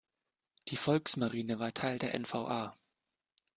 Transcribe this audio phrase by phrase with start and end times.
[0.69, 2.73] Die Volksmarine war Teil der N-V-A.